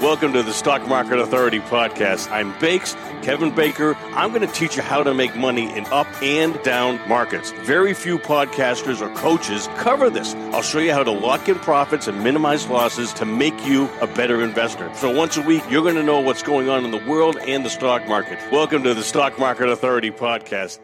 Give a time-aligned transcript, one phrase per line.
[0.00, 2.30] Welcome to the Stock Market Authority podcast.
[2.30, 3.96] I'm Bakes, Kevin Baker.
[4.14, 7.50] I'm going to teach you how to make money in up and down markets.
[7.62, 10.36] Very few podcasters or coaches cover this.
[10.52, 14.06] I'll show you how to lock in profits and minimize losses to make you a
[14.06, 14.88] better investor.
[14.94, 17.64] So once a week, you're going to know what's going on in the world and
[17.64, 18.38] the stock market.
[18.52, 20.78] Welcome to the Stock Market Authority podcast.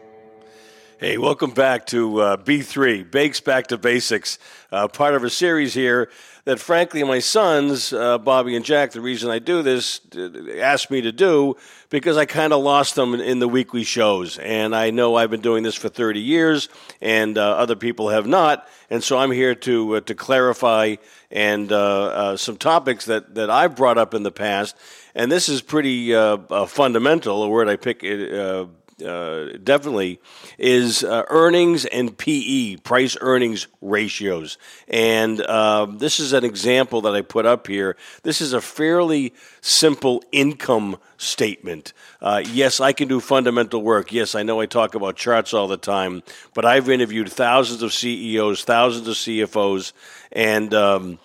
[0.97, 4.39] Hey, welcome back to uh, B3, Bakes Back to Basics,
[4.71, 6.09] uh, part of a series here
[6.45, 10.89] that, frankly, my sons, uh, Bobby and Jack, the reason I do this, uh, asked
[10.89, 11.57] me to do
[11.89, 14.37] because I kind of lost them in, the weekly shows.
[14.37, 16.69] And I know I've been doing this for 30 years,
[17.01, 18.65] and uh, other people have not.
[18.89, 20.95] And so I'm here to, uh, to clarify
[21.29, 21.69] and
[22.39, 24.77] some topics that, that I've brought up in the past.
[25.13, 26.13] And this is pretty
[26.67, 28.01] fundamental, a word I pick
[29.03, 30.19] uh, definitely
[30.57, 34.57] is uh, earnings and PE, price earnings ratios.
[34.87, 37.97] And uh, this is an example that I put up here.
[38.23, 41.93] This is a fairly simple income statement.
[42.21, 44.13] Uh, yes, I can do fundamental work.
[44.13, 47.93] Yes, I know I talk about charts all the time, but I've interviewed thousands of
[47.93, 49.91] CEOs, thousands of CFOs,
[50.31, 51.19] and um,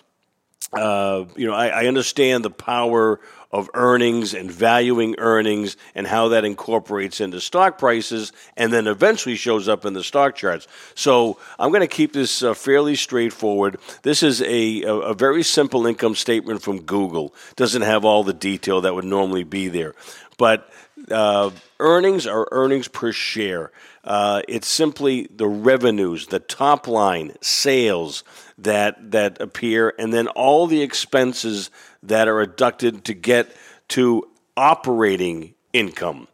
[0.73, 3.19] uh, you know I, I understand the power
[3.51, 9.35] of earnings and valuing earnings and how that incorporates into stock prices and then eventually
[9.35, 10.67] shows up in the stock charts.
[10.95, 13.77] So I'm going to keep this uh, fairly straightforward.
[14.03, 17.33] This is a, a, a very simple income statement from Google.
[17.57, 19.95] Doesn't have all the detail that would normally be there.
[20.37, 20.71] But
[21.09, 23.71] uh, earnings are earnings per share.
[24.03, 28.23] Uh, it's simply the revenues, the top line, sales
[28.57, 31.69] that that appear, and then all the expenses
[32.03, 33.55] that are deducted to get
[33.89, 34.27] to
[34.57, 36.27] operating income.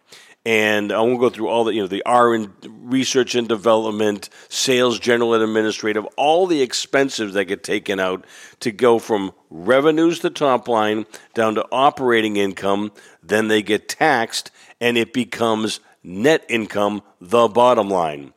[0.48, 4.30] And I won't go through all the, you know, the R and research and development,
[4.48, 8.24] sales, general and administrative, all the expenses that get taken out
[8.62, 12.94] to go from revenues, the top line, down to operating income.
[13.22, 18.32] Then they get taxed, and it becomes net income, the bottom line.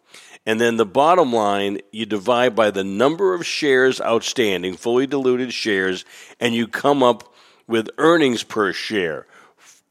[0.44, 5.52] And then the bottom line, you divide by the number of shares outstanding, fully diluted
[5.52, 6.04] shares,
[6.40, 7.32] and you come up
[7.68, 9.28] with earnings per share.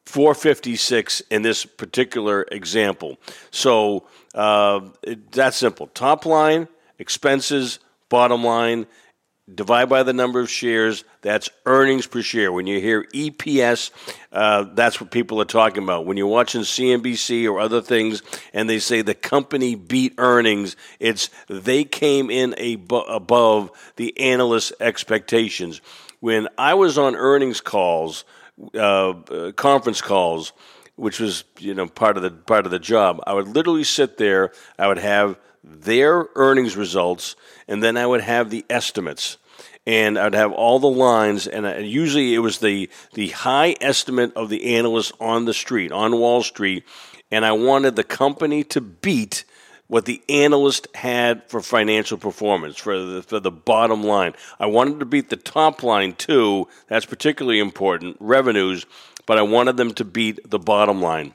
[0.09, 3.19] 456 in this particular example.
[3.51, 4.89] So uh,
[5.29, 5.85] that's simple.
[5.85, 7.77] Top line, expenses,
[8.09, 8.87] bottom line,
[9.53, 11.03] divide by the number of shares.
[11.21, 12.51] That's earnings per share.
[12.51, 13.91] When you hear EPS,
[14.31, 16.07] uh, that's what people are talking about.
[16.07, 21.29] When you're watching CNBC or other things and they say the company beat earnings, it's
[21.47, 22.55] they came in
[22.89, 25.81] above the analyst expectations.
[26.19, 28.25] When I was on earnings calls,
[28.75, 30.53] uh, uh, conference calls,
[30.95, 34.17] which was you know part of the part of the job, I would literally sit
[34.17, 34.51] there.
[34.77, 37.35] I would have their earnings results,
[37.67, 39.37] and then I would have the estimates
[39.89, 44.33] and I'd have all the lines, and I, usually it was the the high estimate
[44.35, 46.83] of the analyst on the street on Wall Street,
[47.31, 49.45] and I wanted the company to beat
[49.89, 54.33] what the analyst had for financial performance for the, for the bottom line.
[54.59, 56.67] I wanted to beat the top line too.
[56.87, 58.85] That's particularly important, revenues,
[59.25, 61.33] but I wanted them to beat the bottom line.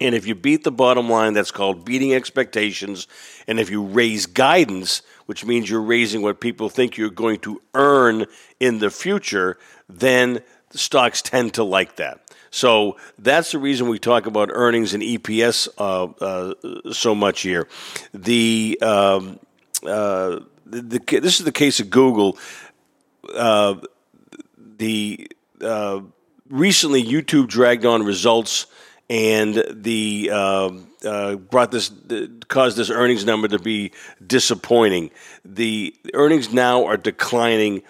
[0.00, 3.08] And if you beat the bottom line, that's called beating expectations.
[3.46, 7.60] And if you raise guidance, which means you're raising what people think you're going to
[7.74, 8.26] earn
[8.60, 10.40] in the future, then
[10.72, 12.20] stocks tend to like that.
[12.50, 17.66] So that's the reason we talk about earnings and EPS uh, uh, so much here.
[18.12, 19.38] The, um,
[19.84, 22.36] uh, the, the, this is the case of Google.
[23.34, 23.76] Uh,
[24.76, 25.30] the
[25.62, 26.00] uh,
[26.50, 28.66] recently YouTube dragged on results
[29.08, 30.70] and the uh,
[31.04, 31.90] uh, brought this
[32.48, 33.92] caused this earnings number to be
[34.26, 35.10] disappointing.
[35.44, 37.82] The earnings now are declining.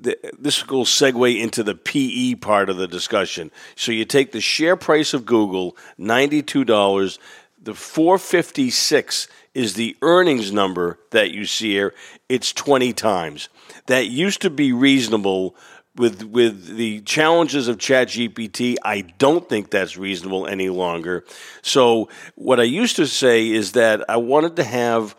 [0.00, 3.50] This will segue into the PE part of the discussion.
[3.76, 7.18] So you take the share price of Google, ninety-two dollars.
[7.62, 11.94] The four fifty-six is the earnings number that you see here.
[12.28, 13.48] It's twenty times.
[13.86, 15.54] That used to be reasonable
[15.96, 21.24] with with the challenges of ChatGPT, I don't think that's reasonable any longer.
[21.62, 25.14] So what I used to say is that I wanted to have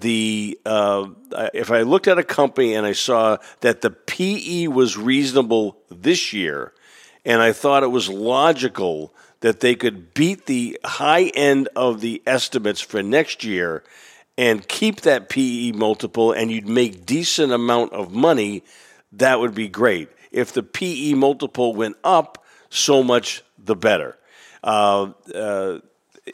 [0.00, 1.08] the uh,
[1.52, 6.32] if I looked at a company and I saw that the PE was reasonable this
[6.32, 6.72] year,
[7.24, 12.22] and I thought it was logical that they could beat the high end of the
[12.26, 13.82] estimates for next year
[14.38, 18.62] and keep that PE multiple, and you'd make decent amount of money
[19.12, 20.08] that would be great.
[20.30, 24.16] If the PE multiple went up, so much the better.
[24.64, 25.78] Uh, uh,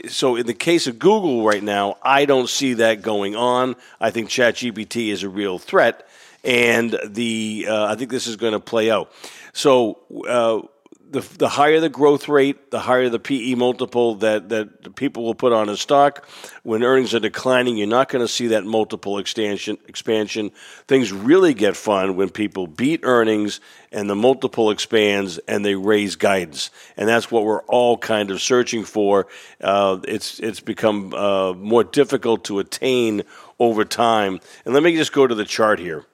[0.08, 3.76] so in the case of Google right now, I don't see that going on.
[4.00, 6.08] I think ChatGPT is a real threat,
[6.44, 9.12] and the uh, I think this is going to play out.
[9.52, 9.98] So.
[10.28, 10.62] Uh,
[11.10, 15.34] the, the higher the growth rate, the higher the PE multiple that, that people will
[15.34, 16.28] put on a stock.
[16.62, 19.78] When earnings are declining, you're not going to see that multiple expansion.
[19.86, 20.50] Expansion
[20.86, 23.60] things really get fun when people beat earnings
[23.90, 28.42] and the multiple expands and they raise guidance, and that's what we're all kind of
[28.42, 29.26] searching for.
[29.60, 33.22] Uh, it's it's become uh, more difficult to attain
[33.58, 34.40] over time.
[34.64, 36.04] And let me just go to the chart here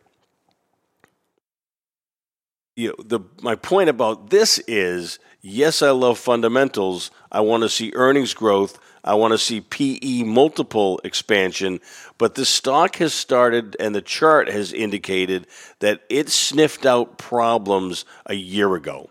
[2.77, 7.11] you know, the my point about this is yes, I love fundamentals.
[7.31, 8.79] I want to see earnings growth.
[9.05, 11.81] I want to see PE multiple expansion,
[12.17, 15.47] but the stock has started and the chart has indicated
[15.81, 19.11] that it sniffed out problems a year ago.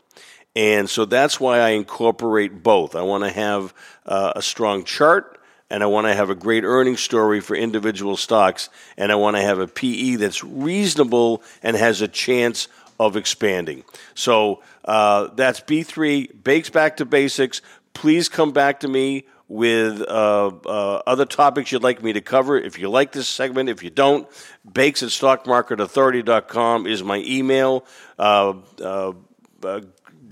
[0.55, 2.95] And so that's why I incorporate both.
[2.95, 3.73] I want to have
[4.05, 5.39] uh, a strong chart
[5.69, 9.37] and I want to have a great earnings story for individual stocks, and I want
[9.37, 12.67] to have a PE that's reasonable and has a chance
[12.99, 13.83] of expanding.
[14.15, 17.61] So uh, that's B3, Bakes Back to Basics.
[17.93, 22.57] Please come back to me with uh, uh, other topics you'd like me to cover.
[22.57, 24.27] If you like this segment, if you don't,
[24.71, 27.85] bakes at stockmarketauthority.com is my email.
[28.17, 29.13] Uh, uh,
[29.63, 29.81] uh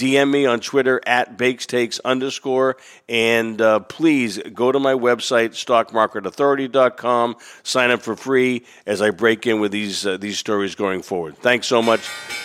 [0.01, 2.77] DM me on Twitter at BakesTakes underscore.
[3.07, 7.35] And uh, please go to my website, stockmarketauthority.com.
[7.63, 11.37] Sign up for free as I break in with these, uh, these stories going forward.
[11.37, 12.09] Thanks so much.